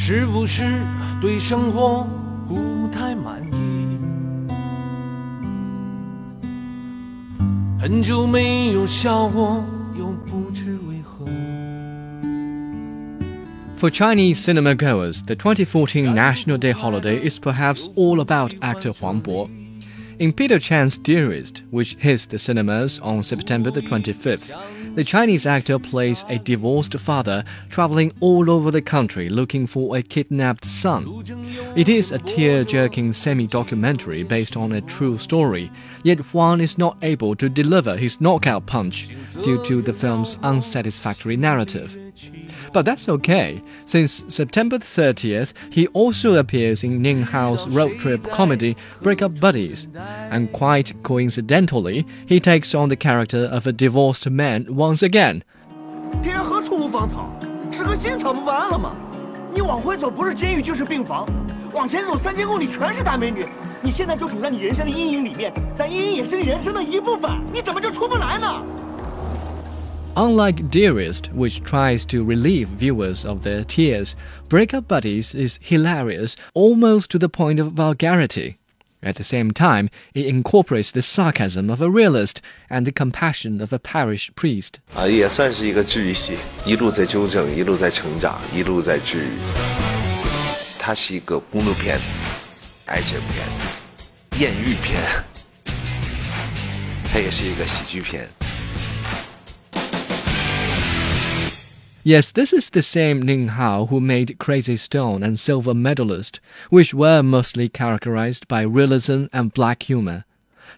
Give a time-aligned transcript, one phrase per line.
[0.00, 0.80] 是不是
[1.20, 2.06] 对生活
[2.48, 3.98] 不太满意？
[7.80, 9.64] 很久没有笑过，
[9.98, 11.24] 又不知为何。
[13.78, 19.20] For Chinese cinema goers, the 2014 National Day holiday is perhaps all about actor Huang
[19.20, 19.48] Bo.
[20.18, 24.56] In Peter Chan's Dearest, which hits the cinemas on September the 25th,
[24.95, 30.01] the Chinese actor plays a divorced father traveling all over the country looking for a
[30.01, 31.05] kidnapped son.
[31.73, 35.71] It is a tear jerking semi documentary based on a true story,
[36.03, 39.07] yet Huang is not able to deliver his knockout punch
[39.41, 41.97] due to the film's unsatisfactory narrative.
[42.73, 48.75] But that's okay, since September 30th, he also appears in Ning Hao's road trip comedy
[49.01, 55.01] Breakup Buddies, and quite coincidentally, he takes on the character of a divorced man once
[55.01, 55.41] again.
[61.72, 63.46] 往前走三千公里全是大美女。
[63.82, 68.62] 你现在就处在你人生的阴影里面，但阴影也是你人生的一部分，你怎么就出不来呢？
[70.14, 74.14] Unlike Dearest, which tries to relieve viewers of their tears,
[74.48, 78.56] Breakup Buddies is hilarious almost to the point of vulgarity.
[79.02, 83.74] At the same time, it incorporates the sarcasm of a realist and the compassion of
[83.74, 84.76] a parish priest.
[84.94, 86.32] 啊，也算是一个治愈系，
[86.64, 89.89] 一路在纠正，一路在成长，一路在治愈。
[90.80, 91.98] 它是一个公路片、
[92.86, 93.46] 爱情片、
[94.38, 95.02] 艳遇片，
[97.12, 98.28] 它也是一个喜剧片。
[102.04, 106.38] Yes, this is the same Ning Hao who made Crazy Stone and Silver Medalist,
[106.70, 110.24] which were mostly characterized by realism and black humor.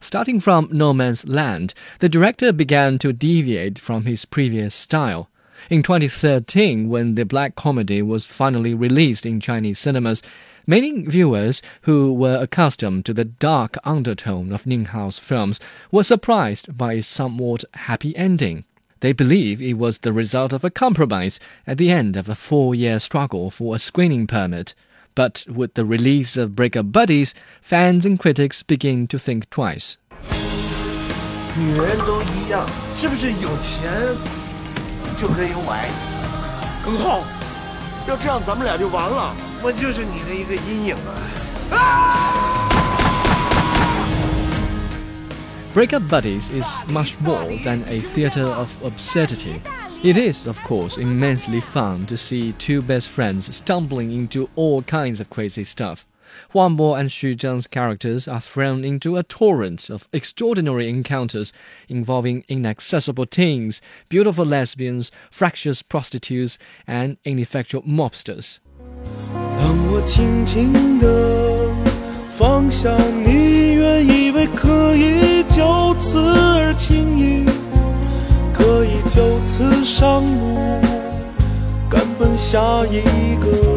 [0.00, 5.28] Starting from No Man's Land, the director began to deviate from his previous style.
[5.70, 10.22] In 2013, when the black comedy was finally released in Chinese cinemas,
[10.66, 15.60] many viewers who were accustomed to the dark undertone of Ning Hao's films
[15.90, 18.64] were surprised by its somewhat happy ending.
[19.00, 22.74] They believe it was the result of a compromise at the end of a four
[22.74, 24.74] year struggle for a screening permit.
[25.14, 29.96] But with the release of Breakup Buddies, fans and critics begin to think twice.
[31.56, 33.90] 女人都一样，是不是有钱
[35.16, 35.88] 就可以有爱？
[36.84, 37.22] 耿浩，
[38.06, 39.34] 要这样咱们俩就完了。
[39.62, 40.96] 我就是你的一个阴影
[41.70, 42.68] 啊！
[45.74, 49.60] Breakup Buddies is much more than a theater of absurdity.
[50.02, 55.20] It is, of course, immensely fun to see two best friends stumbling into all kinds
[55.20, 56.04] of crazy stuff.
[56.50, 61.52] Huang Bo and Xu Zheng's characters are thrown into a torrent of extraordinary encounters
[61.88, 68.60] involving inaccessible teens, beautiful lesbians, fractious prostitutes, and ineffectual mobsters.
[69.56, 71.74] 当我轻轻地
[72.26, 77.44] 放下你，原以为可以就此而轻易，
[78.54, 80.80] 可以就此上路，
[81.90, 83.02] 赶奔下一
[83.36, 83.71] 个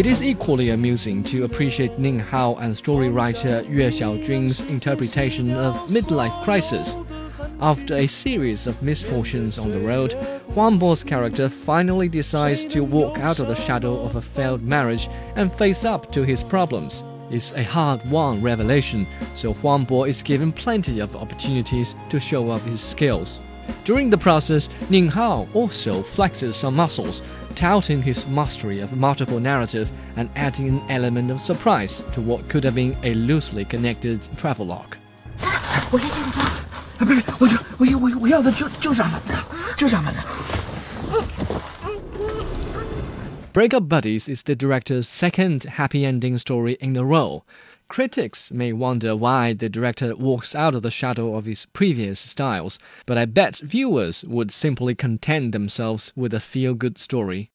[0.00, 5.76] It is equally amusing to appreciate Ning Hao and story writer Yue Xiaojun's interpretation of
[5.90, 6.96] midlife crisis.
[7.60, 10.14] After a series of misfortunes on the road,
[10.54, 15.06] Huang Bo's character finally decides to walk out of the shadow of a failed marriage
[15.36, 17.04] and face up to his problems.
[17.30, 22.64] It's a hard-won revelation, so Huang Bo is given plenty of opportunities to show off
[22.64, 23.38] his skills.
[23.84, 27.22] During the process, Ning Hao also flexes some muscles,
[27.55, 32.63] touting his mastery of multiple narrative and adding an element of surprise to what could
[32.63, 34.97] have been a loosely connected travelogue.
[35.91, 36.45] 我先卸个妆。
[36.97, 39.45] 不是，我就我要我我要的就就是阿凡达，
[39.75, 40.23] 就是阿凡达。
[43.53, 47.43] Breakup Buddies is the director's second happy ending story in a row.
[47.90, 52.78] Critics may wonder why the director walks out of the shadow of his previous styles,
[53.04, 57.48] but I bet viewers would simply content themselves with a feel good story.